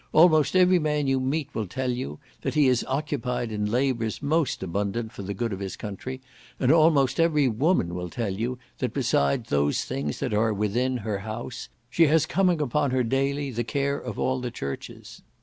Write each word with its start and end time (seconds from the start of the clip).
Almost 0.13 0.55
every 0.55 0.79
man 0.79 1.05
you 1.05 1.19
meet 1.19 1.53
will 1.53 1.67
tell 1.67 1.91
you, 1.91 2.17
that 2.41 2.55
he 2.55 2.67
is 2.67 2.83
occupied 2.87 3.51
in 3.51 3.69
labours 3.69 4.19
most 4.19 4.63
abundant 4.63 5.11
for 5.11 5.21
the 5.21 5.35
good 5.35 5.53
of 5.53 5.59
his 5.59 5.75
country; 5.75 6.21
and 6.59 6.71
almost 6.71 7.19
every 7.19 7.47
woman 7.47 7.93
will 7.93 8.09
tell 8.09 8.31
you, 8.33 8.57
that 8.79 8.95
besides 8.95 9.49
those 9.51 9.83
things 9.83 10.17
that 10.19 10.33
are 10.33 10.55
within 10.55 10.97
(her 10.97 11.19
house) 11.19 11.69
she 11.87 12.07
has 12.07 12.25
coming 12.25 12.59
upon 12.59 12.89
her 12.89 13.03
daily 13.03 13.51
the 13.51 13.63
care 13.63 13.99
of 13.99 14.17
all 14.17 14.39
the 14.39 14.49
churches. 14.49 15.21